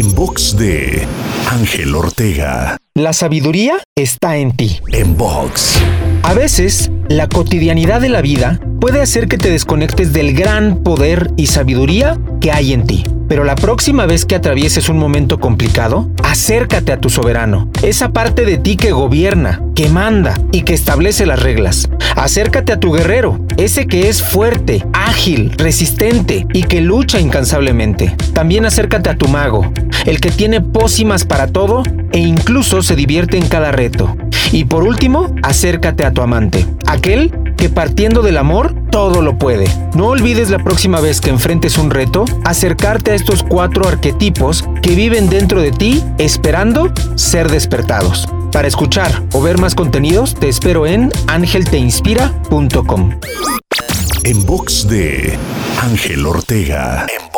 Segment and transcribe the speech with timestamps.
[0.00, 1.06] En box de
[1.50, 2.78] Ángel Ortega.
[2.94, 4.80] La sabiduría está en ti.
[4.94, 5.78] En box.
[6.22, 11.32] A veces, la cotidianidad de la vida puede hacer que te desconectes del gran poder
[11.36, 13.02] y sabiduría que hay en ti.
[13.28, 18.44] Pero la próxima vez que atravieses un momento complicado, acércate a tu soberano, esa parte
[18.44, 21.88] de ti que gobierna, que manda y que establece las reglas.
[22.14, 28.14] Acércate a tu guerrero, ese que es fuerte, ágil, resistente y que lucha incansablemente.
[28.34, 29.72] También acércate a tu mago,
[30.06, 34.16] el que tiene pócimas para todo e incluso se divierte en cada reto.
[34.52, 39.66] Y por último, acércate a tu amante, aquel que partiendo del amor todo lo puede.
[39.94, 44.94] No olvides la próxima vez que enfrentes un reto, acercarte a estos cuatro arquetipos que
[44.94, 48.26] viven dentro de ti esperando ser despertados.
[48.50, 53.10] Para escuchar o ver más contenidos, te espero en angelteinspira.com.
[54.24, 55.38] En box de
[55.80, 57.06] Ángel Ortega.
[57.08, 57.30] En